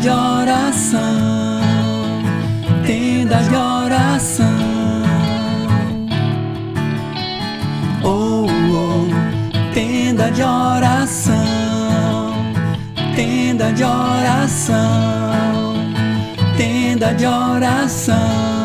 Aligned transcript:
de 0.00 0.08
oração, 0.08 1.60
tenda 2.86 3.36
de 3.42 3.54
oração. 3.54 4.46
Oh, 8.02 8.46
oh, 8.46 9.74
tenda 9.74 10.30
de 10.30 10.42
oração, 10.42 12.32
tenda 13.14 13.72
de 13.72 13.84
oração, 13.84 15.34
tenda 16.56 17.12
de 17.12 17.26
oração. 17.26 18.59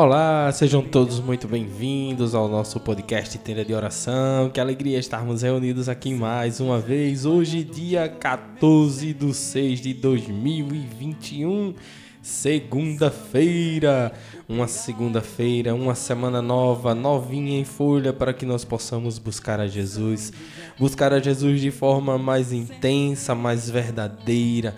Olá, 0.00 0.52
sejam 0.52 0.80
todos 0.80 1.18
muito 1.18 1.48
bem-vindos 1.48 2.32
ao 2.32 2.46
nosso 2.46 2.78
podcast 2.78 3.36
Tenda 3.38 3.64
de 3.64 3.74
Oração. 3.74 4.48
Que 4.48 4.60
alegria 4.60 4.96
estarmos 4.96 5.42
reunidos 5.42 5.88
aqui 5.88 6.14
mais 6.14 6.60
uma 6.60 6.78
vez. 6.78 7.26
Hoje, 7.26 7.64
dia 7.64 8.08
14 8.08 9.12
de 9.12 9.34
6 9.34 9.80
de 9.80 9.94
2021, 9.94 11.74
segunda-feira. 12.22 14.12
Uma 14.48 14.68
segunda-feira, 14.68 15.74
uma 15.74 15.96
semana 15.96 16.40
nova, 16.40 16.94
novinha 16.94 17.58
em 17.58 17.64
folha, 17.64 18.12
para 18.12 18.32
que 18.32 18.46
nós 18.46 18.64
possamos 18.64 19.18
buscar 19.18 19.58
a 19.58 19.66
Jesus. 19.66 20.32
Buscar 20.78 21.12
a 21.12 21.18
Jesus 21.18 21.60
de 21.60 21.72
forma 21.72 22.16
mais 22.16 22.52
intensa, 22.52 23.34
mais 23.34 23.68
verdadeira, 23.68 24.76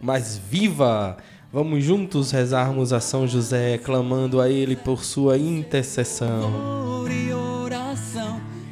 mais 0.00 0.38
viva 0.38 1.18
Vamos 1.52 1.84
juntos 1.84 2.30
rezarmos 2.30 2.94
a 2.94 3.00
São 3.00 3.28
José, 3.28 3.76
clamando 3.76 4.40
a 4.40 4.48
Ele 4.48 4.74
por 4.74 5.04
sua 5.04 5.36
intercessão. 5.36 6.50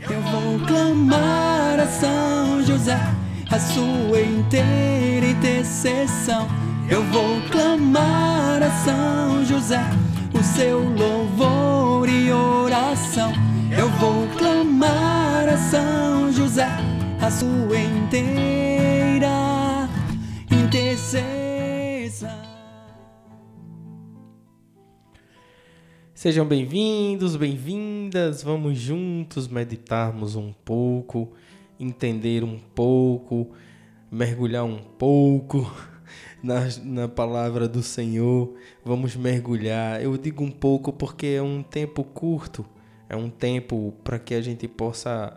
Eu 0.00 0.22
vou 0.22 0.66
clamar 0.66 1.78
a 1.78 1.86
São 1.86 2.64
José, 2.64 2.98
a 3.50 3.58
sua 3.58 4.22
inteira 4.22 5.26
intercessão. 5.26 6.48
Eu 6.88 7.04
vou 7.04 7.42
clamar 7.50 8.62
a 8.62 8.70
São 8.82 9.44
José, 9.44 9.84
o 10.32 10.42
seu 10.42 10.78
louvor 10.78 12.08
e 12.08 12.32
oração. 12.32 13.30
Eu 13.76 13.90
vou 13.90 14.26
clamar 14.38 15.50
a 15.50 15.56
São 15.70 16.32
José, 16.32 16.70
a 17.20 17.30
sua 17.30 17.78
inteira 17.78 19.39
Sejam 26.20 26.44
bem-vindos, 26.44 27.34
bem-vindas. 27.34 28.42
Vamos 28.42 28.76
juntos 28.76 29.48
meditarmos 29.48 30.36
um 30.36 30.52
pouco, 30.52 31.32
entender 31.78 32.44
um 32.44 32.58
pouco, 32.58 33.52
mergulhar 34.12 34.66
um 34.66 34.76
pouco 34.76 35.74
na, 36.44 36.68
na 36.84 37.08
palavra 37.08 37.66
do 37.66 37.82
Senhor. 37.82 38.54
Vamos 38.84 39.16
mergulhar. 39.16 40.02
Eu 40.02 40.14
digo 40.18 40.44
um 40.44 40.50
pouco 40.50 40.92
porque 40.92 41.26
é 41.28 41.42
um 41.42 41.62
tempo 41.62 42.04
curto, 42.04 42.66
é 43.08 43.16
um 43.16 43.30
tempo 43.30 43.94
para 44.04 44.18
que 44.18 44.34
a 44.34 44.42
gente 44.42 44.68
possa 44.68 45.34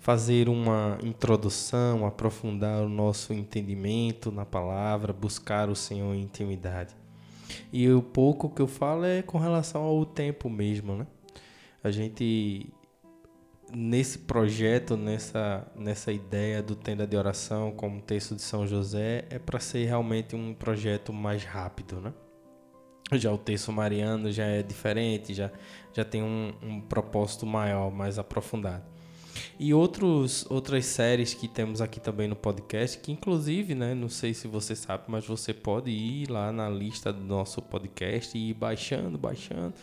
fazer 0.00 0.48
uma 0.48 0.98
introdução, 1.00 2.04
aprofundar 2.04 2.82
o 2.82 2.88
nosso 2.88 3.32
entendimento 3.32 4.32
na 4.32 4.44
palavra, 4.44 5.12
buscar 5.12 5.68
o 5.68 5.76
Senhor 5.76 6.12
em 6.12 6.22
intimidade. 6.22 7.03
E 7.72 7.88
o 7.90 8.02
pouco 8.02 8.48
que 8.48 8.62
eu 8.62 8.66
falo 8.66 9.04
é 9.04 9.22
com 9.22 9.38
relação 9.38 9.82
ao 9.82 10.04
tempo 10.06 10.48
mesmo, 10.48 10.96
né? 10.96 11.06
A 11.82 11.90
gente 11.90 12.72
nesse 13.74 14.18
projeto, 14.20 14.96
nessa 14.96 15.66
nessa 15.74 16.12
ideia 16.12 16.62
do 16.62 16.76
tenda 16.76 17.06
de 17.06 17.16
oração 17.16 17.72
como 17.72 18.00
texto 18.00 18.36
de 18.36 18.42
São 18.42 18.66
José 18.66 19.24
é 19.30 19.38
para 19.38 19.58
ser 19.58 19.84
realmente 19.86 20.36
um 20.36 20.54
projeto 20.54 21.12
mais 21.12 21.44
rápido, 21.44 22.00
né? 22.00 22.12
Já 23.12 23.32
o 23.32 23.38
texto 23.38 23.70
mariano 23.72 24.32
já 24.32 24.44
é 24.44 24.62
diferente, 24.62 25.34
já 25.34 25.50
já 25.92 26.04
tem 26.04 26.22
um, 26.22 26.54
um 26.62 26.80
propósito 26.80 27.46
maior, 27.46 27.90
mais 27.90 28.18
aprofundado. 28.18 28.93
E 29.58 29.72
outros, 29.72 30.46
outras 30.50 30.86
séries 30.86 31.34
que 31.34 31.48
temos 31.48 31.80
aqui 31.80 32.00
também 32.00 32.28
no 32.28 32.36
podcast, 32.36 32.98
que 32.98 33.12
inclusive, 33.12 33.74
né, 33.74 33.94
não 33.94 34.08
sei 34.08 34.34
se 34.34 34.46
você 34.48 34.74
sabe, 34.74 35.04
mas 35.08 35.26
você 35.26 35.52
pode 35.52 35.90
ir 35.90 36.30
lá 36.30 36.52
na 36.52 36.68
lista 36.68 37.12
do 37.12 37.22
nosso 37.22 37.62
podcast 37.62 38.36
e 38.36 38.50
ir 38.50 38.54
baixando, 38.54 39.18
baixando, 39.18 39.74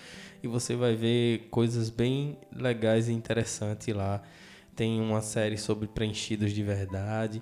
e 0.44 0.47
você 0.47 0.75
vai 0.75 0.95
ver 0.95 1.47
coisas 1.50 1.89
bem 1.89 2.38
legais 2.53 3.09
e 3.09 3.13
interessantes 3.13 3.94
lá. 3.94 4.22
Tem 4.75 5.00
uma 5.01 5.22
série 5.22 5.57
sobre 5.57 5.88
preenchidos 5.88 6.53
de 6.53 6.63
verdade, 6.63 7.41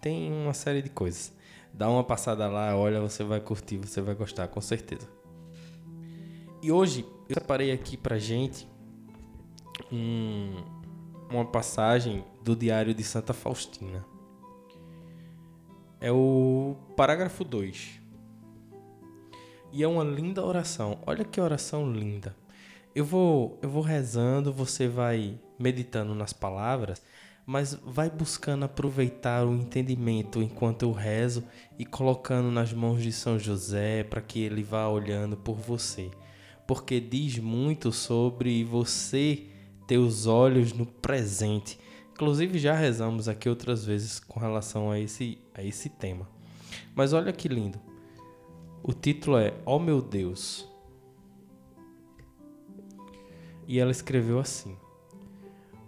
tem 0.00 0.32
uma 0.32 0.54
série 0.54 0.82
de 0.82 0.90
coisas. 0.90 1.32
Dá 1.72 1.88
uma 1.88 2.04
passada 2.04 2.46
lá, 2.46 2.76
olha, 2.76 3.00
você 3.00 3.24
vai 3.24 3.40
curtir, 3.40 3.78
você 3.78 4.00
vai 4.00 4.14
gostar, 4.14 4.48
com 4.48 4.60
certeza. 4.60 5.08
E 6.62 6.70
hoje 6.70 7.04
eu 7.28 7.34
separei 7.34 7.72
aqui 7.72 7.96
pra 7.96 8.18
gente 8.18 8.66
um, 9.92 10.62
uma 11.34 11.44
passagem 11.44 12.24
do 12.42 12.54
Diário 12.54 12.94
de 12.94 13.02
Santa 13.02 13.32
Faustina. 13.32 14.04
É 16.00 16.12
o 16.12 16.76
parágrafo 16.96 17.42
2. 17.44 18.00
E 19.72 19.82
é 19.82 19.88
uma 19.88 20.04
linda 20.04 20.44
oração. 20.44 20.98
Olha 21.04 21.24
que 21.24 21.40
oração 21.40 21.90
linda. 21.92 22.36
Eu 22.94 23.04
vou, 23.04 23.58
eu 23.60 23.68
vou 23.68 23.82
rezando, 23.82 24.52
você 24.52 24.86
vai 24.86 25.40
meditando 25.58 26.14
nas 26.14 26.32
palavras, 26.32 27.02
mas 27.44 27.74
vai 27.74 28.08
buscando 28.08 28.64
aproveitar 28.64 29.44
o 29.44 29.54
entendimento 29.54 30.40
enquanto 30.40 30.82
eu 30.82 30.92
rezo 30.92 31.42
e 31.76 31.84
colocando 31.84 32.50
nas 32.52 32.72
mãos 32.72 33.02
de 33.02 33.10
São 33.10 33.38
José 33.38 34.04
para 34.04 34.20
que 34.20 34.40
ele 34.40 34.62
vá 34.62 34.88
olhando 34.88 35.36
por 35.36 35.56
você. 35.56 36.10
Porque 36.66 37.00
diz 37.00 37.38
muito 37.38 37.90
sobre 37.90 38.62
você 38.62 39.48
teus 39.86 40.26
olhos 40.26 40.72
no 40.72 40.86
presente. 40.86 41.78
Inclusive 42.12 42.58
já 42.58 42.74
rezamos 42.74 43.28
aqui 43.28 43.48
outras 43.48 43.84
vezes 43.84 44.20
com 44.20 44.38
relação 44.38 44.90
a 44.90 44.98
esse, 44.98 45.38
a 45.52 45.62
esse 45.62 45.88
tema. 45.88 46.28
Mas 46.94 47.12
olha 47.12 47.32
que 47.32 47.48
lindo. 47.48 47.80
O 48.82 48.92
título 48.92 49.38
é 49.38 49.54
oh 49.64 49.78
meu 49.78 50.00
Deus. 50.00 50.68
E 53.66 53.78
ela 53.78 53.90
escreveu 53.90 54.38
assim: 54.38 54.76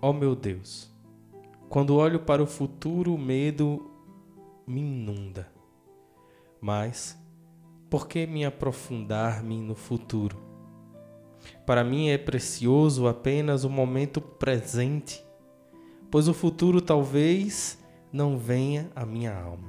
oh 0.00 0.12
meu 0.12 0.34
Deus, 0.34 0.90
quando 1.68 1.94
olho 1.94 2.20
para 2.20 2.42
o 2.42 2.46
futuro, 2.46 3.14
o 3.14 3.18
medo 3.18 3.90
me 4.66 4.80
inunda. 4.80 5.52
Mas 6.60 7.16
por 7.88 8.08
que 8.08 8.26
me 8.26 8.44
aprofundar-me 8.44 9.60
no 9.60 9.74
futuro? 9.74 10.45
Para 11.64 11.84
mim 11.84 12.08
é 12.08 12.18
precioso 12.18 13.06
apenas 13.06 13.64
o 13.64 13.70
momento 13.70 14.20
presente, 14.20 15.24
pois 16.10 16.28
o 16.28 16.34
futuro 16.34 16.80
talvez 16.80 17.78
não 18.12 18.38
venha 18.38 18.90
à 18.94 19.04
minha 19.04 19.34
alma. 19.34 19.68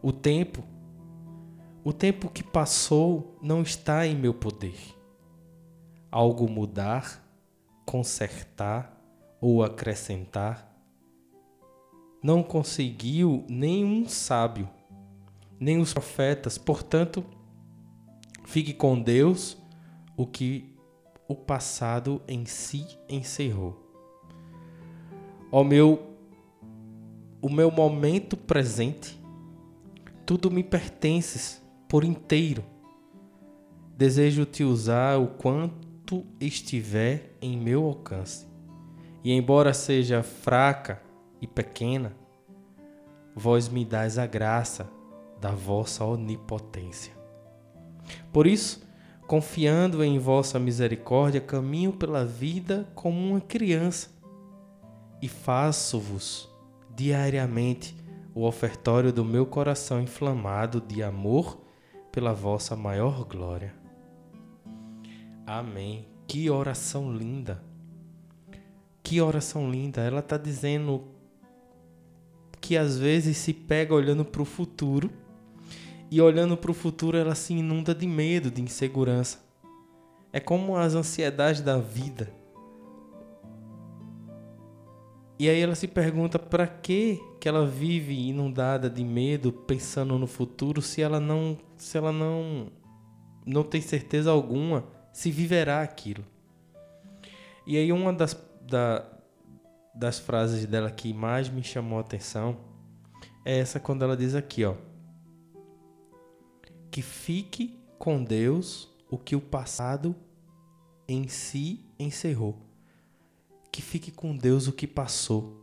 O 0.00 0.12
tempo, 0.12 0.62
o 1.84 1.92
tempo 1.92 2.28
que 2.28 2.42
passou 2.42 3.36
não 3.42 3.62
está 3.62 4.06
em 4.06 4.14
meu 4.14 4.34
poder. 4.34 4.78
Algo 6.10 6.48
mudar, 6.48 7.24
consertar 7.84 8.96
ou 9.40 9.62
acrescentar 9.62 10.72
não 12.22 12.42
conseguiu 12.42 13.44
nenhum 13.48 14.08
sábio, 14.08 14.68
nem 15.58 15.80
os 15.80 15.92
profetas. 15.92 16.56
Portanto, 16.56 17.24
fique 18.44 18.72
com 18.72 19.00
Deus 19.00 19.58
o 20.22 20.26
que 20.26 20.72
o 21.26 21.34
passado 21.34 22.22
em 22.28 22.44
si 22.46 22.86
encerrou. 23.08 23.76
Ó 25.50 25.64
meu, 25.64 26.16
o 27.40 27.48
meu 27.50 27.72
momento 27.72 28.36
presente, 28.36 29.20
tudo 30.24 30.48
me 30.48 30.62
pertences 30.62 31.60
por 31.88 32.04
inteiro. 32.04 32.62
Desejo 33.96 34.46
te 34.46 34.62
usar 34.62 35.18
o 35.18 35.26
quanto 35.26 36.24
estiver 36.40 37.36
em 37.40 37.58
meu 37.58 37.84
alcance. 37.84 38.46
E 39.24 39.32
embora 39.32 39.74
seja 39.74 40.22
fraca 40.22 41.02
e 41.40 41.48
pequena, 41.48 42.14
vós 43.34 43.68
me 43.68 43.84
dais 43.84 44.18
a 44.18 44.26
graça 44.26 44.88
da 45.40 45.50
vossa 45.50 46.04
onipotência. 46.04 47.12
Por 48.32 48.46
isso, 48.46 48.91
confiando 49.26 50.02
em 50.04 50.18
vossa 50.18 50.58
misericórdia, 50.58 51.40
caminho 51.40 51.92
pela 51.92 52.24
vida 52.24 52.88
como 52.94 53.18
uma 53.18 53.40
criança 53.40 54.10
e 55.20 55.28
faço-vos 55.28 56.48
diariamente 56.94 57.96
o 58.34 58.44
ofertório 58.44 59.12
do 59.12 59.24
meu 59.24 59.46
coração 59.46 60.00
inflamado 60.00 60.80
de 60.80 61.02
amor 61.02 61.60
pela 62.10 62.32
vossa 62.32 62.74
maior 62.74 63.24
glória. 63.24 63.74
Amém. 65.46 66.06
Que 66.26 66.50
oração 66.50 67.14
linda! 67.14 67.62
Que 69.02 69.20
oração 69.20 69.70
linda! 69.70 70.00
Ela 70.00 70.20
está 70.20 70.36
dizendo 70.36 71.04
que 72.60 72.76
às 72.76 72.98
vezes 72.98 73.36
se 73.36 73.52
pega 73.52 73.94
olhando 73.94 74.24
para 74.24 74.40
o 74.40 74.46
futuro 74.46 75.10
e 76.12 76.20
olhando 76.20 76.58
para 76.58 76.70
o 76.70 76.74
futuro 76.74 77.16
ela 77.16 77.34
se 77.34 77.54
inunda 77.54 77.94
de 77.94 78.06
medo, 78.06 78.50
de 78.50 78.60
insegurança. 78.60 79.42
É 80.30 80.38
como 80.38 80.76
as 80.76 80.94
ansiedades 80.94 81.62
da 81.62 81.78
vida. 81.78 82.30
E 85.38 85.48
aí 85.48 85.58
ela 85.58 85.74
se 85.74 85.88
pergunta 85.88 86.38
para 86.38 86.66
que 86.66 87.18
que 87.40 87.48
ela 87.48 87.66
vive 87.66 88.28
inundada 88.28 88.90
de 88.90 89.02
medo, 89.02 89.50
pensando 89.50 90.18
no 90.18 90.26
futuro, 90.26 90.82
se 90.82 91.00
ela 91.00 91.18
não, 91.18 91.56
se 91.78 91.96
ela 91.96 92.12
não 92.12 92.70
não 93.46 93.62
tem 93.62 93.80
certeza 93.80 94.30
alguma 94.30 94.84
se 95.14 95.30
viverá 95.30 95.80
aquilo. 95.80 96.26
E 97.66 97.78
aí 97.78 97.90
uma 97.90 98.12
das, 98.12 98.36
da, 98.68 99.02
das 99.94 100.18
frases 100.18 100.66
dela 100.66 100.90
que 100.90 101.14
mais 101.14 101.48
me 101.48 101.64
chamou 101.64 101.96
a 101.96 102.02
atenção 102.02 102.58
é 103.46 103.58
essa 103.58 103.80
quando 103.80 104.04
ela 104.04 104.14
diz 104.14 104.34
aqui, 104.34 104.62
ó, 104.62 104.74
que 106.92 107.00
fique 107.00 107.74
com 107.98 108.22
Deus 108.22 108.86
o 109.10 109.16
que 109.16 109.34
o 109.34 109.40
passado 109.40 110.14
em 111.08 111.26
si 111.26 111.80
encerrou. 111.98 112.58
Que 113.72 113.80
fique 113.80 114.10
com 114.10 114.36
Deus 114.36 114.68
o 114.68 114.72
que 114.72 114.86
passou. 114.86 115.58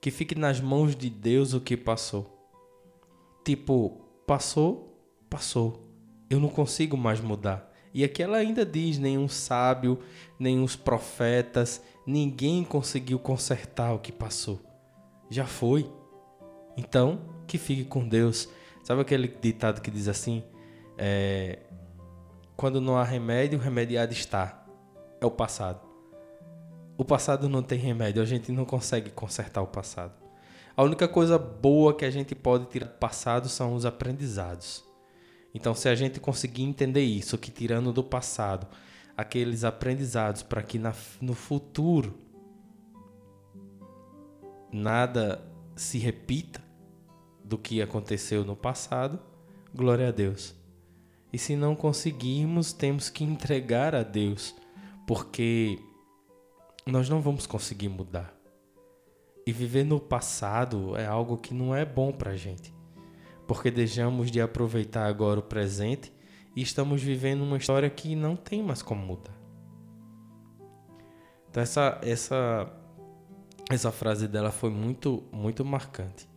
Que 0.00 0.12
fique 0.12 0.36
nas 0.36 0.60
mãos 0.60 0.94
de 0.94 1.10
Deus 1.10 1.52
o 1.52 1.60
que 1.60 1.76
passou. 1.76 2.48
Tipo, 3.44 4.00
passou, 4.24 4.96
passou. 5.28 5.84
Eu 6.30 6.38
não 6.38 6.48
consigo 6.48 6.96
mais 6.96 7.20
mudar. 7.20 7.74
E 7.92 8.04
aqui 8.04 8.22
ela 8.22 8.36
ainda 8.36 8.64
diz: 8.64 8.98
nenhum 8.98 9.26
sábio, 9.26 9.98
os 10.62 10.76
profetas, 10.76 11.82
ninguém 12.06 12.62
conseguiu 12.62 13.18
consertar 13.18 13.92
o 13.94 13.98
que 13.98 14.12
passou. 14.12 14.60
Já 15.28 15.44
foi. 15.44 15.90
Então, 16.76 17.20
que 17.48 17.58
fique 17.58 17.84
com 17.84 18.06
Deus. 18.06 18.48
Sabe 18.84 19.00
aquele 19.00 19.26
ditado 19.26 19.80
que 19.80 19.90
diz 19.90 20.06
assim? 20.06 20.44
É, 20.98 21.60
quando 22.56 22.80
não 22.80 22.96
há 22.96 23.04
remédio, 23.04 23.58
o 23.58 23.62
remediado 23.62 24.12
está. 24.12 24.66
É 25.20 25.24
o 25.24 25.30
passado. 25.30 25.80
O 26.96 27.04
passado 27.04 27.48
não 27.48 27.62
tem 27.62 27.78
remédio, 27.78 28.20
a 28.20 28.26
gente 28.26 28.50
não 28.50 28.64
consegue 28.64 29.10
consertar 29.10 29.62
o 29.62 29.68
passado. 29.68 30.12
A 30.76 30.82
única 30.82 31.06
coisa 31.06 31.38
boa 31.38 31.94
que 31.94 32.04
a 32.04 32.10
gente 32.10 32.34
pode 32.34 32.66
tirar 32.66 32.86
do 32.86 32.98
passado 32.98 33.48
são 33.48 33.74
os 33.74 33.86
aprendizados. 33.86 34.84
Então, 35.54 35.74
se 35.74 35.88
a 35.88 35.94
gente 35.94 36.18
conseguir 36.18 36.64
entender 36.64 37.02
isso, 37.02 37.38
que 37.38 37.50
tirando 37.50 37.92
do 37.92 38.02
passado 38.02 38.66
aqueles 39.16 39.64
aprendizados 39.64 40.42
para 40.42 40.62
que 40.62 40.78
na, 40.78 40.94
no 41.20 41.34
futuro 41.34 42.14
nada 44.72 45.44
se 45.74 45.98
repita 45.98 46.62
do 47.44 47.56
que 47.56 47.80
aconteceu 47.80 48.44
no 48.44 48.54
passado, 48.54 49.18
glória 49.74 50.08
a 50.08 50.12
Deus. 50.12 50.54
E 51.32 51.38
se 51.38 51.56
não 51.56 51.76
conseguirmos, 51.76 52.72
temos 52.72 53.10
que 53.10 53.24
entregar 53.24 53.94
a 53.94 54.02
Deus, 54.02 54.54
porque 55.06 55.78
nós 56.86 57.08
não 57.08 57.20
vamos 57.20 57.46
conseguir 57.46 57.88
mudar. 57.88 58.34
E 59.46 59.52
viver 59.52 59.84
no 59.84 60.00
passado 60.00 60.96
é 60.96 61.06
algo 61.06 61.36
que 61.36 61.54
não 61.54 61.74
é 61.74 61.84
bom 61.84 62.12
para 62.12 62.32
a 62.32 62.36
gente 62.36 62.76
porque 63.48 63.70
deixamos 63.70 64.30
de 64.30 64.42
aproveitar 64.42 65.06
agora 65.06 65.40
o 65.40 65.42
presente 65.42 66.12
e 66.54 66.60
estamos 66.60 67.02
vivendo 67.02 67.40
uma 67.40 67.56
história 67.56 67.88
que 67.88 68.14
não 68.14 68.36
tem 68.36 68.62
mais 68.62 68.82
como 68.82 69.04
mudar. 69.04 69.34
Então 71.50 71.62
essa 71.62 71.98
essa 72.02 72.70
essa 73.70 73.90
frase 73.90 74.28
dela 74.28 74.52
foi 74.52 74.68
muito 74.68 75.24
muito 75.32 75.64
marcante. 75.64 76.28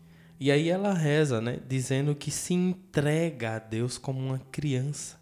E 0.42 0.52
aí 0.52 0.70
ela 0.70 0.92
reza, 0.92 1.40
né, 1.40 1.60
dizendo 1.68 2.16
que 2.16 2.32
se 2.32 2.56
entrega 2.56 3.58
a 3.58 3.60
Deus 3.60 4.00
como 4.00 4.20
uma 4.20 4.40
criança. 4.52 5.22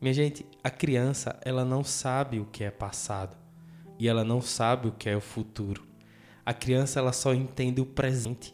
Minha 0.00 0.12
gente, 0.12 0.44
a 0.64 0.68
criança, 0.68 1.38
ela 1.44 1.64
não 1.64 1.84
sabe 1.84 2.40
o 2.40 2.44
que 2.44 2.64
é 2.64 2.72
passado 2.72 3.36
e 3.96 4.08
ela 4.08 4.24
não 4.24 4.40
sabe 4.40 4.88
o 4.88 4.92
que 4.92 5.08
é 5.08 5.16
o 5.16 5.20
futuro. 5.20 5.86
A 6.44 6.52
criança 6.52 6.98
ela 6.98 7.12
só 7.12 7.32
entende 7.32 7.80
o 7.80 7.86
presente. 7.86 8.52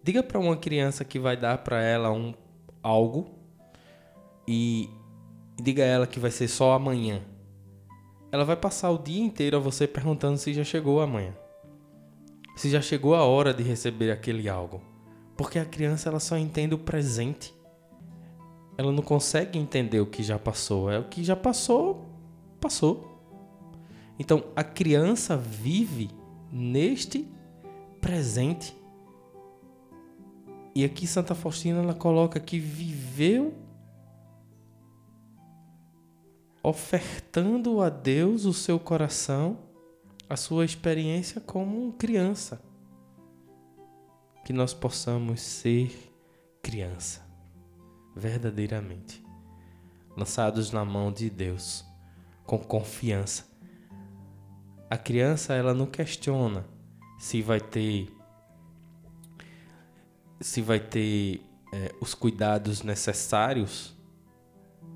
Diga 0.00 0.22
para 0.22 0.38
uma 0.38 0.56
criança 0.56 1.04
que 1.04 1.18
vai 1.18 1.36
dar 1.36 1.58
para 1.58 1.82
ela 1.82 2.12
um 2.12 2.32
algo 2.84 3.36
e 4.46 4.88
diga 5.60 5.82
a 5.82 5.86
ela 5.86 6.06
que 6.06 6.20
vai 6.20 6.30
ser 6.30 6.46
só 6.46 6.72
amanhã. 6.72 7.20
Ela 8.30 8.44
vai 8.44 8.54
passar 8.54 8.92
o 8.92 8.98
dia 8.98 9.24
inteiro 9.24 9.56
a 9.56 9.60
você 9.60 9.88
perguntando 9.88 10.38
se 10.38 10.54
já 10.54 10.62
chegou 10.62 11.00
amanhã. 11.00 11.34
Se 12.54 12.70
já 12.70 12.80
chegou 12.80 13.14
a 13.14 13.24
hora 13.24 13.52
de 13.52 13.62
receber 13.62 14.10
aquele 14.10 14.48
algo. 14.48 14.80
Porque 15.36 15.58
a 15.58 15.64
criança 15.64 16.08
ela 16.08 16.20
só 16.20 16.36
entende 16.36 16.74
o 16.74 16.78
presente. 16.78 17.54
Ela 18.76 18.92
não 18.92 19.02
consegue 19.02 19.58
entender 19.58 20.00
o 20.00 20.06
que 20.06 20.22
já 20.22 20.38
passou. 20.38 20.90
É 20.90 20.98
o 20.98 21.04
que 21.04 21.24
já 21.24 21.34
passou, 21.34 22.08
passou. 22.60 23.14
Então 24.18 24.44
a 24.54 24.62
criança 24.62 25.36
vive 25.36 26.10
neste 26.52 27.28
presente. 28.00 28.76
E 30.74 30.84
aqui 30.84 31.06
Santa 31.06 31.34
Faustina 31.34 31.80
ela 31.80 31.94
coloca 31.94 32.38
que 32.38 32.58
viveu 32.58 33.54
ofertando 36.62 37.82
a 37.82 37.90
Deus 37.90 38.46
o 38.46 38.52
seu 38.52 38.80
coração, 38.80 39.58
a 40.28 40.36
sua 40.36 40.64
experiência 40.64 41.40
como 41.40 41.92
criança. 41.94 42.62
Que 44.44 44.52
nós 44.52 44.74
possamos 44.74 45.40
ser 45.40 46.12
criança, 46.62 47.22
verdadeiramente, 48.14 49.24
lançados 50.16 50.70
na 50.70 50.84
mão 50.84 51.10
de 51.12 51.30
Deus, 51.30 51.84
com 52.44 52.58
confiança. 52.58 53.46
A 54.90 54.98
criança 54.98 55.54
ela 55.54 55.72
não 55.72 55.86
questiona 55.86 56.66
se 57.18 57.40
vai 57.40 57.60
ter 57.60 58.12
se 60.40 60.60
vai 60.60 60.78
ter 60.78 61.40
é, 61.72 61.94
os 62.00 62.14
cuidados 62.14 62.82
necessários 62.82 63.94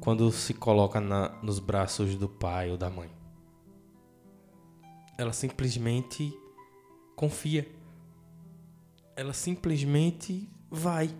quando 0.00 0.30
se 0.30 0.52
coloca 0.52 1.00
na, 1.00 1.30
nos 1.42 1.58
braços 1.58 2.14
do 2.16 2.28
pai 2.28 2.70
ou 2.70 2.76
da 2.76 2.90
mãe. 2.90 3.17
Ela 5.18 5.32
simplesmente 5.32 6.32
confia. 7.16 7.68
Ela 9.16 9.32
simplesmente 9.32 10.48
vai. 10.70 11.10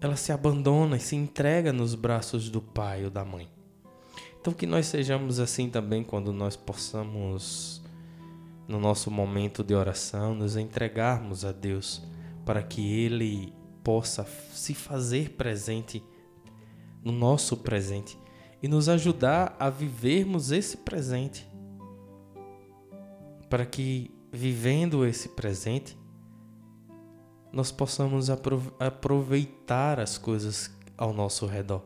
Ela 0.00 0.16
se 0.16 0.32
abandona 0.32 0.96
e 0.96 1.00
se 1.00 1.14
entrega 1.14 1.72
nos 1.72 1.94
braços 1.94 2.48
do 2.48 2.62
pai 2.62 3.04
ou 3.04 3.10
da 3.10 3.22
mãe. 3.22 3.50
Então 4.40 4.54
que 4.54 4.66
nós 4.66 4.86
sejamos 4.86 5.38
assim 5.38 5.68
também 5.68 6.02
quando 6.02 6.32
nós 6.32 6.56
possamos 6.56 7.82
no 8.66 8.80
nosso 8.80 9.10
momento 9.10 9.62
de 9.62 9.74
oração, 9.74 10.34
nos 10.34 10.56
entregarmos 10.56 11.44
a 11.44 11.52
Deus 11.52 12.02
para 12.46 12.62
que 12.62 12.92
Ele 12.92 13.52
possa 13.84 14.24
se 14.52 14.72
fazer 14.74 15.30
presente 15.30 16.02
no 17.02 17.12
nosso 17.12 17.56
presente 17.58 18.18
e 18.62 18.68
nos 18.68 18.88
ajudar 18.88 19.56
a 19.58 19.70
vivermos 19.70 20.50
esse 20.50 20.76
presente. 20.76 21.46
Para 23.48 23.64
que, 23.64 24.10
vivendo 24.32 25.06
esse 25.06 25.28
presente, 25.30 25.96
nós 27.52 27.70
possamos 27.70 28.28
aproveitar 28.78 29.98
as 29.98 30.18
coisas 30.18 30.70
ao 30.96 31.12
nosso 31.12 31.46
redor. 31.46 31.82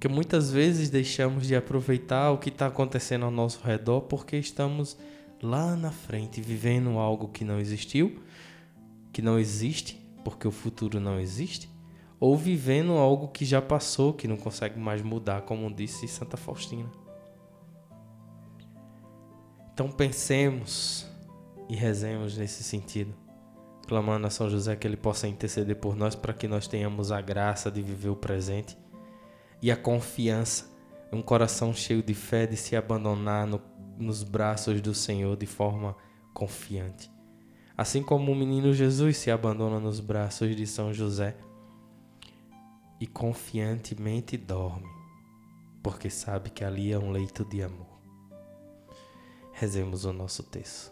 Que 0.00 0.08
muitas 0.08 0.50
vezes 0.50 0.90
deixamos 0.90 1.46
de 1.46 1.56
aproveitar 1.56 2.30
o 2.30 2.38
que 2.38 2.48
está 2.48 2.66
acontecendo 2.66 3.24
ao 3.24 3.30
nosso 3.30 3.60
redor 3.64 4.02
porque 4.02 4.36
estamos 4.36 4.96
lá 5.42 5.76
na 5.76 5.90
frente 5.90 6.40
vivendo 6.40 6.98
algo 6.98 7.28
que 7.28 7.44
não 7.44 7.58
existiu, 7.58 8.22
que 9.12 9.20
não 9.20 9.38
existe, 9.38 10.00
porque 10.24 10.48
o 10.48 10.50
futuro 10.50 10.98
não 10.98 11.20
existe, 11.20 11.68
ou 12.18 12.36
vivendo 12.36 12.92
algo 12.92 13.28
que 13.28 13.44
já 13.44 13.60
passou, 13.60 14.12
que 14.12 14.28
não 14.28 14.36
consegue 14.36 14.78
mais 14.78 15.02
mudar, 15.02 15.42
como 15.42 15.72
disse 15.72 16.08
Santa 16.08 16.36
Faustina. 16.36 16.90
Então 19.72 19.90
pensemos 19.90 21.06
e 21.68 21.74
rezemos 21.74 22.36
nesse 22.36 22.62
sentido, 22.62 23.14
clamando 23.88 24.26
a 24.26 24.30
São 24.30 24.48
José 24.48 24.76
que 24.76 24.86
ele 24.86 24.96
possa 24.96 25.26
interceder 25.26 25.76
por 25.76 25.96
nós 25.96 26.14
para 26.14 26.32
que 26.32 26.46
nós 26.46 26.68
tenhamos 26.68 27.10
a 27.10 27.20
graça 27.20 27.70
de 27.70 27.82
viver 27.82 28.08
o 28.08 28.16
presente 28.16 28.78
e 29.60 29.70
a 29.70 29.76
confiança, 29.76 30.72
um 31.12 31.22
coração 31.22 31.74
cheio 31.74 32.02
de 32.02 32.14
fé 32.14 32.46
de 32.46 32.56
se 32.56 32.76
abandonar 32.76 33.46
no 33.46 33.60
nos 33.98 34.22
braços 34.22 34.80
do 34.80 34.94
Senhor 34.94 35.36
de 35.36 35.46
forma 35.46 35.96
confiante. 36.32 37.10
Assim 37.76 38.02
como 38.02 38.30
o 38.30 38.34
menino 38.34 38.72
Jesus 38.72 39.16
se 39.16 39.30
abandona 39.30 39.80
nos 39.80 40.00
braços 40.00 40.54
de 40.54 40.66
São 40.66 40.92
José 40.92 41.36
e 43.04 43.06
confiantemente 43.06 44.34
dorme, 44.34 44.88
porque 45.82 46.08
sabe 46.08 46.48
que 46.48 46.64
ali 46.64 46.90
é 46.90 46.98
um 46.98 47.10
leito 47.10 47.44
de 47.44 47.62
amor. 47.62 48.00
Rezemos 49.52 50.06
o 50.06 50.12
nosso 50.14 50.42
texto. 50.42 50.90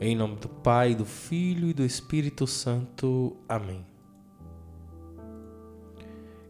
Em 0.00 0.14
nome 0.14 0.36
do 0.36 0.48
Pai, 0.48 0.94
do 0.94 1.04
Filho 1.04 1.68
e 1.70 1.74
do 1.74 1.84
Espírito 1.84 2.46
Santo. 2.46 3.36
Amém. 3.48 3.95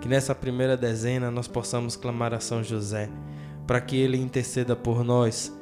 Que 0.00 0.08
nessa 0.08 0.34
primeira 0.34 0.76
dezena 0.76 1.30
nós 1.30 1.48
possamos 1.48 1.96
clamar 1.96 2.32
a 2.32 2.40
São 2.40 2.62
José, 2.62 3.10
para 3.66 3.80
que 3.80 3.96
ele 3.96 4.16
interceda 4.16 4.76
por 4.76 5.02
nós 5.02 5.52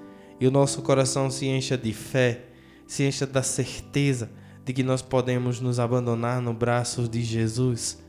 e 0.41 0.47
o 0.47 0.51
nosso 0.51 0.83
coração 0.83 1.31
se 1.31 1.47
encha 1.47 1.79
de 1.79 1.93
fé, 1.93 2.47
se 2.87 3.05
encha 3.05 3.27
da 3.27 3.43
certeza 3.43 4.31
de 4.65 4.73
que 4.73 4.83
nós 4.83 5.03
podemos 5.03 5.61
nos 5.61 5.79
abandonar 5.79 6.41
no 6.41 6.53
braço 6.53 7.09
de 7.09 7.23
Jesus 7.23 8.03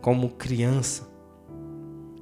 como 0.00 0.30
criança, 0.30 1.08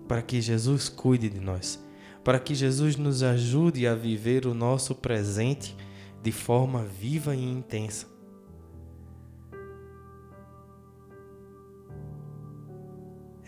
para 0.08 0.22
que 0.22 0.40
Jesus 0.40 0.88
cuide 0.88 1.28
de 1.28 1.40
nós, 1.40 1.84
para 2.24 2.38
que 2.38 2.54
Jesus 2.54 2.96
nos 2.96 3.22
ajude 3.22 3.86
a 3.86 3.94
viver 3.94 4.46
o 4.46 4.54
nosso 4.54 4.94
presente 4.94 5.76
de 6.22 6.30
forma 6.30 6.84
viva 6.84 7.34
e 7.34 7.44
intensa. 7.44 8.11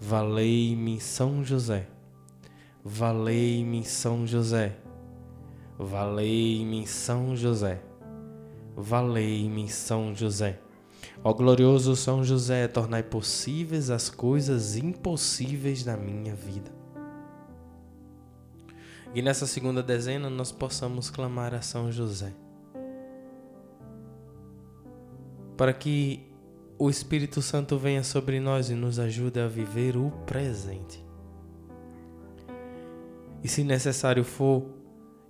Valei-me 0.00 1.00
São 1.00 1.44
José. 1.44 1.86
Valei-me 2.84 3.84
São 3.84 4.26
José. 4.26 4.76
Valei-me 5.78 6.86
São 6.86 7.36
José. 7.36 7.82
Valei-me 8.76 9.68
São 9.68 10.14
José. 10.14 10.60
Ó 11.22 11.32
glorioso 11.32 11.96
São 11.96 12.24
José, 12.24 12.66
tornai 12.68 13.02
possíveis 13.02 13.90
as 13.90 14.10
coisas 14.10 14.76
impossíveis 14.76 15.84
na 15.84 15.96
minha 15.96 16.34
vida. 16.34 16.70
E 19.14 19.22
nessa 19.22 19.46
segunda 19.46 19.82
dezena 19.82 20.28
nós 20.28 20.50
possamos 20.50 21.08
clamar 21.10 21.54
a 21.54 21.62
São 21.62 21.92
José 21.92 22.32
para 25.56 25.72
que 25.72 26.33
o 26.78 26.90
Espírito 26.90 27.40
Santo 27.40 27.78
venha 27.78 28.02
sobre 28.02 28.40
nós 28.40 28.68
e 28.68 28.74
nos 28.74 28.98
ajude 28.98 29.38
a 29.38 29.46
viver 29.46 29.96
o 29.96 30.10
presente. 30.26 31.04
E 33.42 33.48
se 33.48 33.62
necessário 33.62 34.24
for, 34.24 34.64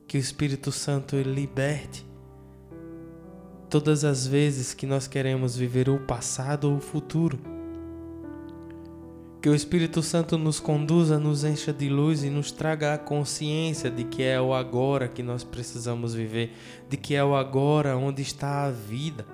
que 0.06 0.16
o 0.16 0.20
Espírito 0.20 0.72
Santo 0.72 1.16
liberte 1.16 2.06
todas 3.68 4.04
as 4.04 4.26
vezes 4.26 4.72
que 4.72 4.86
nós 4.86 5.06
queremos 5.06 5.56
viver 5.56 5.88
o 5.88 5.98
passado 5.98 6.70
ou 6.70 6.76
o 6.76 6.80
futuro. 6.80 7.38
Que 9.42 9.48
o 9.48 9.54
Espírito 9.54 10.02
Santo 10.02 10.38
nos 10.38 10.58
conduza, 10.58 11.18
nos 11.18 11.44
encha 11.44 11.72
de 11.72 11.90
luz 11.90 12.24
e 12.24 12.30
nos 12.30 12.50
traga 12.50 12.94
a 12.94 12.98
consciência 12.98 13.90
de 13.90 14.04
que 14.04 14.22
é 14.22 14.40
o 14.40 14.54
agora 14.54 15.08
que 15.08 15.22
nós 15.22 15.44
precisamos 15.44 16.14
viver, 16.14 16.52
de 16.88 16.96
que 16.96 17.14
é 17.14 17.22
o 17.22 17.34
agora 17.34 17.96
onde 17.96 18.22
está 18.22 18.64
a 18.64 18.70
vida 18.70 19.33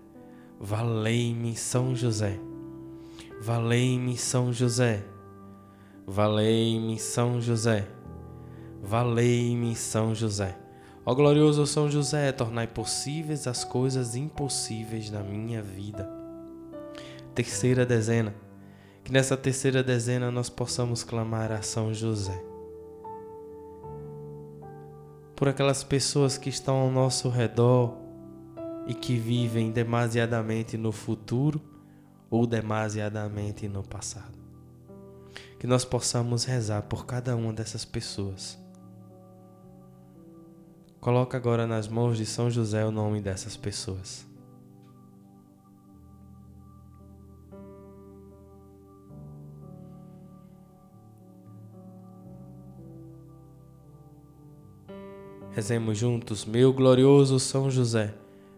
Valei-me 0.63 1.55
São 1.55 1.95
José. 1.95 2.39
Valei-me 3.41 4.15
São 4.15 4.53
José. 4.53 5.03
Valei-me 6.05 6.99
São 6.99 7.41
José. 7.41 7.87
Valei-me 8.79 9.75
São 9.75 10.13
José. 10.13 10.55
Ó 11.03 11.15
glorioso 11.15 11.65
São 11.65 11.89
José, 11.89 12.31
tornai 12.31 12.67
possíveis 12.67 13.47
as 13.47 13.63
coisas 13.63 14.15
impossíveis 14.15 15.09
na 15.09 15.23
minha 15.23 15.63
vida. 15.63 16.07
Terceira 17.33 17.83
dezena. 17.83 18.35
Que 19.03 19.11
nessa 19.11 19.35
terceira 19.35 19.81
dezena 19.81 20.29
nós 20.29 20.47
possamos 20.47 21.03
clamar 21.03 21.51
a 21.51 21.63
São 21.63 21.91
José. 21.91 22.39
Por 25.35 25.47
aquelas 25.47 25.83
pessoas 25.83 26.37
que 26.37 26.49
estão 26.49 26.75
ao 26.75 26.91
nosso 26.91 27.29
redor, 27.29 28.00
e 28.87 28.93
que 28.93 29.15
vivem 29.17 29.71
demasiadamente 29.71 30.77
no 30.77 30.91
futuro 30.91 31.61
ou 32.29 32.47
demasiadamente 32.47 33.67
no 33.67 33.83
passado. 33.83 34.39
Que 35.59 35.67
nós 35.67 35.85
possamos 35.85 36.45
rezar 36.45 36.83
por 36.83 37.05
cada 37.05 37.35
uma 37.35 37.53
dessas 37.53 37.85
pessoas. 37.85 38.57
Coloca 40.99 41.37
agora 41.37 41.67
nas 41.67 41.87
mãos 41.87 42.17
de 42.17 42.25
São 42.25 42.49
José 42.49 42.85
o 42.85 42.91
nome 42.91 43.21
dessas 43.21 43.57
pessoas. 43.57 44.25
Rezemos 55.51 55.97
juntos, 55.97 56.45
meu 56.45 56.71
glorioso 56.71 57.37
São 57.37 57.69
José 57.69 58.20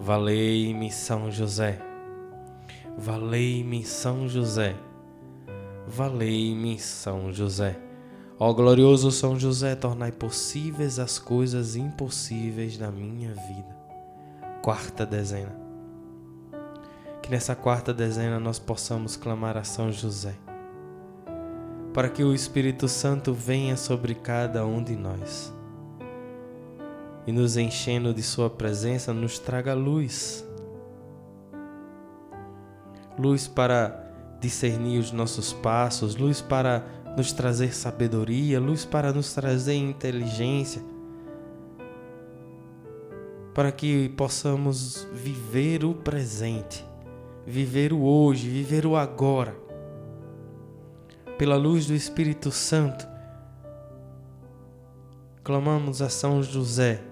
Valei-me 0.00 0.92
São 0.92 1.28
José. 1.28 1.76
Valei-me 2.96 3.84
São 3.84 4.28
José. 4.28 4.76
Valei-me 5.88 6.78
São 6.78 7.32
José. 7.32 7.76
Ó 8.38 8.52
glorioso 8.52 9.10
São 9.10 9.36
José, 9.36 9.74
tornai 9.74 10.12
possíveis 10.12 11.00
as 11.00 11.18
coisas 11.18 11.74
impossíveis 11.74 12.78
na 12.78 12.92
minha 12.92 13.30
vida. 13.30 13.76
Quarta 14.62 15.04
dezena. 15.04 15.58
Que 17.20 17.32
nessa 17.32 17.56
quarta 17.56 17.92
dezena 17.92 18.38
nós 18.38 18.60
possamos 18.60 19.16
clamar 19.16 19.56
a 19.56 19.64
São 19.64 19.90
José, 19.90 20.36
para 21.92 22.08
que 22.08 22.22
o 22.22 22.32
Espírito 22.32 22.86
Santo 22.86 23.34
venha 23.34 23.76
sobre 23.76 24.14
cada 24.14 24.64
um 24.64 24.80
de 24.80 24.94
nós 24.94 25.57
e 27.28 27.32
nos 27.32 27.58
enchendo 27.58 28.14
de 28.14 28.22
Sua 28.22 28.48
presença, 28.48 29.12
nos 29.12 29.38
traga 29.38 29.74
luz 29.74 30.48
luz 33.18 33.46
para 33.46 34.02
discernir 34.40 34.98
os 34.98 35.12
nossos 35.12 35.52
passos, 35.52 36.16
luz 36.16 36.40
para 36.40 36.86
nos 37.18 37.30
trazer 37.30 37.74
sabedoria, 37.74 38.58
luz 38.58 38.86
para 38.86 39.12
nos 39.12 39.34
trazer 39.34 39.74
inteligência, 39.74 40.80
para 43.52 43.70
que 43.72 44.08
possamos 44.10 45.06
viver 45.12 45.84
o 45.84 45.92
presente, 45.92 46.82
viver 47.44 47.92
o 47.92 48.04
hoje, 48.04 48.48
viver 48.48 48.86
o 48.86 48.96
agora. 48.96 49.54
Pela 51.36 51.56
luz 51.56 51.86
do 51.86 51.94
Espírito 51.94 52.50
Santo, 52.50 53.06
clamamos 55.44 56.00
a 56.00 56.08
São 56.08 56.42
José 56.42 57.07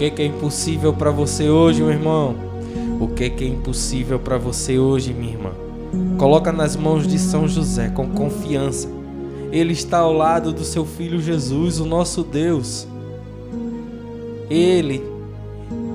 Que, 0.00 0.10
que 0.10 0.22
é 0.22 0.24
impossível 0.24 0.94
para 0.94 1.10
você 1.10 1.50
hoje, 1.50 1.82
meu 1.82 1.90
irmão? 1.90 2.34
O 2.98 3.08
que, 3.08 3.28
que 3.28 3.44
é 3.44 3.48
impossível 3.48 4.18
para 4.18 4.38
você 4.38 4.78
hoje, 4.78 5.12
minha 5.12 5.32
irmã? 5.32 5.50
Coloca 6.16 6.50
nas 6.50 6.74
mãos 6.74 7.06
de 7.06 7.18
São 7.18 7.46
José 7.46 7.90
com 7.90 8.08
confiança. 8.08 8.88
Ele 9.52 9.74
está 9.74 9.98
ao 9.98 10.14
lado 10.14 10.54
do 10.54 10.64
seu 10.64 10.86
filho 10.86 11.20
Jesus, 11.20 11.80
o 11.80 11.84
nosso 11.84 12.22
Deus. 12.22 12.88
Ele 14.48 15.02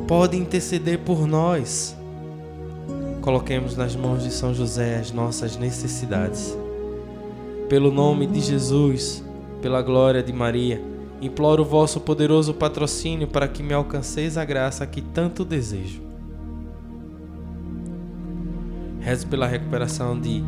pode 0.07 0.37
interceder 0.37 0.99
por 0.99 1.25
nós. 1.25 1.97
Coloquemos 3.21 3.75
nas 3.75 3.95
mãos 3.95 4.21
de 4.21 4.31
São 4.31 4.53
José 4.53 4.99
as 4.99 5.11
nossas 5.11 5.57
necessidades. 5.57 6.55
Pelo 7.67 7.91
nome 7.91 8.27
de 8.27 8.39
Jesus, 8.39 9.23
pela 9.65 9.81
glória 9.81 10.21
de 10.21 10.31
Maria 10.31 10.79
Imploro 11.19 11.63
o 11.63 11.65
vosso 11.65 11.99
poderoso 11.99 12.53
patrocínio 12.53 13.27
para 13.27 13.47
que 13.47 13.63
me 13.63 13.73
alcanceis 13.73 14.37
a 14.37 14.45
graça 14.45 14.85
que 14.85 15.01
tanto 15.01 15.43
desejo. 15.43 16.03
Rezo 18.99 19.25
pela 19.25 19.47
recuperação 19.47 20.19
de 20.19 20.43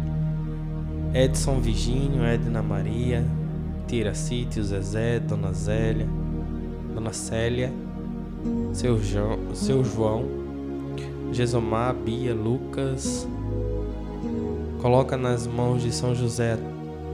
Edson 1.16 1.60
Virgínio, 1.60 2.24
Edna 2.24 2.62
Maria, 2.62 3.26
Tira 3.88 4.14
Sítio, 4.14 4.64
Zezé, 4.64 5.20
Dona 5.20 5.52
Zélia, 5.52 6.08
Dona 6.94 7.12
Célia, 7.12 7.74
seu 8.72 9.02
João, 9.02 9.40
seu 9.56 9.84
João 9.84 10.26
Gesomar, 11.32 11.96
Bia, 11.96 12.36
Lucas. 12.36 13.28
Coloca 14.80 15.18
nas 15.18 15.48
mãos 15.48 15.82
de 15.82 15.92
São 15.92 16.14
José 16.14 16.56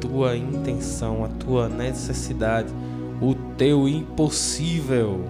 tua 0.04 0.36
intenção, 0.36 1.24
a 1.24 1.30
tua 1.30 1.70
necessidade 1.70 2.68
o 3.22 3.34
teu 3.58 3.88
impossível. 3.88 5.22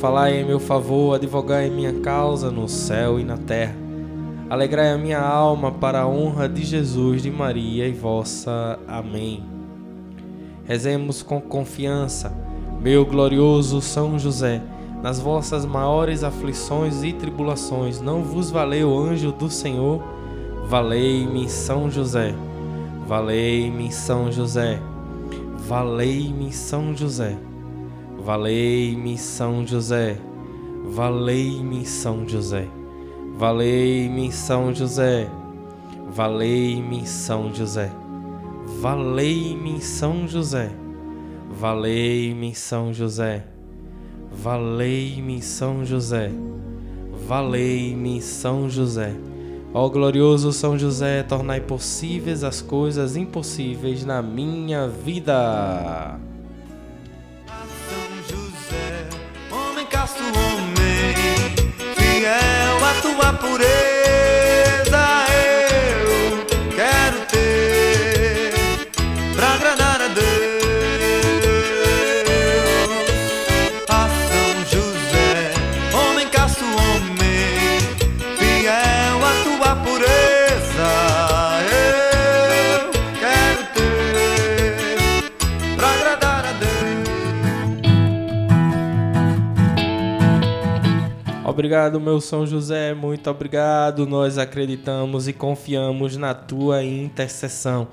Falai 0.00 0.40
em 0.40 0.46
meu 0.46 0.58
favor, 0.58 1.14
advogai 1.14 1.66
em 1.66 1.70
minha 1.70 1.92
causa 2.00 2.50
no 2.50 2.66
céu 2.66 3.20
e 3.20 3.24
na 3.24 3.36
terra. 3.36 3.74
Alegrai 4.48 4.92
a 4.92 4.98
minha 4.98 5.20
alma 5.20 5.70
para 5.70 6.00
a 6.00 6.08
honra 6.08 6.48
de 6.48 6.64
Jesus, 6.64 7.22
de 7.22 7.30
Maria 7.30 7.86
e 7.86 7.92
vossa. 7.92 8.78
Amém. 8.88 9.44
Rezemos 10.64 11.22
com 11.22 11.38
confiança, 11.38 12.32
meu 12.80 13.04
glorioso 13.04 13.82
São 13.82 14.18
José, 14.18 14.62
nas 15.02 15.18
vossas 15.18 15.64
maiores 15.64 16.22
aflições 16.22 17.02
e 17.02 17.12
tribulações, 17.12 18.00
não 18.00 18.22
vos 18.22 18.50
valeu 18.50 18.96
anjo 18.96 19.32
do 19.32 19.48
Senhor? 19.48 20.02
Valei-me 20.68 21.48
São 21.48 21.90
José, 21.90 22.34
valei-me 23.06 23.90
São 23.90 24.30
José, 24.30 24.80
valei-me 25.66 26.52
São 26.52 26.94
José, 26.94 27.36
valei-me 28.18 29.16
São 29.18 29.66
José, 29.66 30.16
valei-me 30.84 31.86
São 31.86 32.28
José, 32.28 32.68
valei-me 33.36 34.30
São 34.30 34.74
José, 34.74 35.28
valei-me 36.12 37.06
São 37.06 37.52
José, 37.52 37.90
valei-me 38.80 39.80
São 39.80 40.28
José, 40.28 40.70
valei-me 41.50 42.54
São 42.54 42.92
José, 42.92 43.44
valei-me 44.42 45.42
São 45.42 45.84
José, 45.84 46.30
valei-me 47.28 48.22
São 48.22 48.70
José. 48.70 49.14
Ó 49.72 49.88
glorioso 49.88 50.50
São 50.50 50.78
José, 50.78 51.22
tornai 51.22 51.60
possíveis 51.60 52.42
as 52.42 52.62
coisas 52.62 53.16
impossíveis 53.16 54.04
na 54.04 54.22
minha 54.22 54.88
vida. 54.88 56.18
São 57.88 58.08
José, 58.28 59.08
homem 59.52 59.86
casto, 59.86 60.22
homem 60.22 61.14
fiel 61.94 62.84
à 62.84 62.94
tua 63.02 63.32
pureza. 63.34 65.19
Obrigado, 91.60 92.00
meu 92.00 92.22
São 92.22 92.46
José, 92.46 92.94
muito 92.94 93.28
obrigado. 93.28 94.06
Nós 94.06 94.38
acreditamos 94.38 95.28
e 95.28 95.32
confiamos 95.34 96.16
na 96.16 96.32
tua 96.32 96.82
intercessão. 96.82 97.88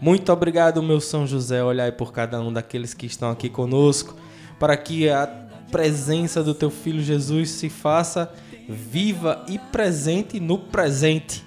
Muito 0.00 0.32
obrigado, 0.32 0.82
meu 0.82 1.00
São 1.00 1.24
José. 1.24 1.62
Olhai 1.62 1.92
por 1.92 2.12
cada 2.12 2.40
um 2.40 2.52
daqueles 2.52 2.94
que 2.94 3.06
estão 3.06 3.30
aqui 3.30 3.48
conosco, 3.48 4.16
para 4.58 4.76
que 4.76 5.08
a 5.08 5.28
presença 5.70 6.42
do 6.42 6.52
teu 6.52 6.68
filho 6.68 7.00
Jesus 7.00 7.50
se 7.50 7.68
faça 7.68 8.28
viva 8.68 9.44
e 9.46 9.56
presente 9.56 10.40
no 10.40 10.58
presente. 10.58 11.44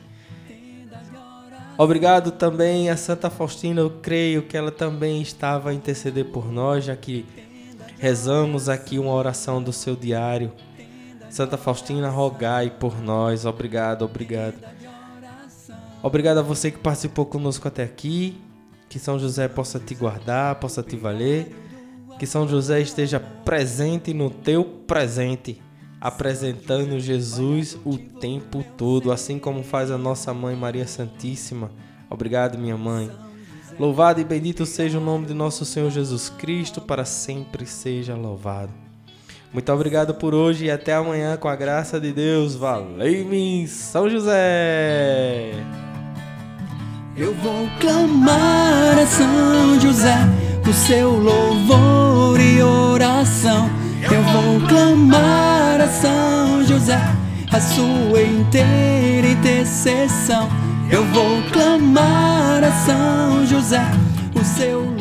Obrigado 1.78 2.32
também 2.32 2.90
a 2.90 2.96
Santa 2.96 3.30
Faustina, 3.30 3.82
eu 3.82 3.90
creio 4.02 4.44
que 4.44 4.56
ela 4.56 4.72
também 4.72 5.22
estava 5.22 5.72
a 5.72 5.74
interceder 5.74 6.24
por 6.24 6.50
nós, 6.50 6.86
já 6.86 6.96
que 6.96 7.26
rezamos 8.00 8.70
aqui 8.70 8.98
uma 8.98 9.12
oração 9.12 9.62
do 9.62 9.74
seu 9.74 9.94
diário. 9.94 10.54
Santa 11.36 11.58
Faustina, 11.58 12.10
rogai 12.10 12.70
por 12.70 12.98
nós. 13.02 13.44
Obrigado, 13.46 14.06
obrigado. 14.06 14.56
Obrigado 16.02 16.38
a 16.38 16.42
você 16.42 16.72
que 16.72 16.78
participou 16.78 17.26
conosco 17.26 17.68
até 17.68 17.84
aqui. 17.84 18.42
Que 18.88 18.98
São 18.98 19.20
José 19.20 19.50
possa 19.50 19.78
te 19.78 19.94
guardar, 19.94 20.56
possa 20.62 20.82
te 20.82 20.96
valer. 20.96 21.54
Que 22.18 22.26
São 22.26 22.48
José 22.48 22.80
esteja 22.80 23.20
presente 23.20 24.14
no 24.14 24.30
teu 24.30 24.64
presente, 24.64 25.62
apresentando 26.00 26.98
Jesus 27.02 27.78
o 27.84 27.98
tempo 27.98 28.64
todo, 28.78 29.12
assim 29.12 29.38
como 29.38 29.62
faz 29.62 29.92
a 29.92 29.98
nossa 29.98 30.34
mãe 30.34 30.56
Maria 30.56 30.88
Santíssima. 30.88 31.70
Obrigado, 32.10 32.58
minha 32.58 32.78
mãe. 32.78 33.12
Louvado 33.78 34.22
e 34.22 34.24
bendito 34.24 34.66
seja 34.66 35.00
o 35.00 35.04
nome 35.04 35.26
de 35.26 35.34
nosso 35.34 35.66
Senhor 35.66 35.92
Jesus 35.92 36.30
Cristo, 36.30 36.80
para 36.80 37.04
sempre 37.04 37.66
seja 37.66 38.16
louvado. 38.16 38.85
Muito 39.54 39.72
obrigado 39.72 40.14
por 40.14 40.34
hoje 40.34 40.66
e 40.66 40.72
até 40.72 40.94
amanhã 40.94 41.38
com 41.38 41.48
a 41.48 41.56
graça 41.56 42.00
de 42.00 42.12
Deus. 42.12 42.56
Valeu-me, 42.56 43.68
São 43.68 44.10
José! 44.10 45.54
Eu 47.18 47.34
vou 47.36 47.68
clamar 47.80 49.00
a 49.00 49.06
São 49.06 49.80
José 49.80 50.18
o 50.68 50.74
seu 50.74 51.12
louvor 51.12 52.40
e 52.40 52.62
oração. 52.62 53.70
Eu 54.02 54.22
vou 54.24 54.68
clamar 54.68 55.80
a 55.80 55.88
São 55.88 56.66
José 56.66 57.00
a 57.52 57.62
sua 57.62 58.22
inteira 58.22 59.28
intercessão. 59.28 60.50
Eu 60.92 61.06
vou 61.06 61.42
clamar 61.52 62.64
a 62.64 62.72
São 62.86 63.46
José 63.46 63.84
o 64.36 64.44
seu 64.44 64.80
louvor. 64.80 64.95